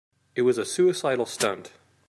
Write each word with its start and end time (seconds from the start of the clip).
It 0.33 0.41
was 0.41 0.57
a 0.57 0.65
suicidal 0.65 1.27
stunt. 1.27 1.73